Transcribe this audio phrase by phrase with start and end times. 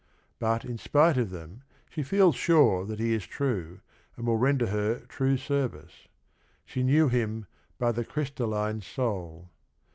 [0.39, 3.81] But in spite of them she feels sure that he is true
[4.17, 6.07] and will render her true service.
[6.65, 7.45] She knew him
[7.77, 9.51] "by the crystalline soul."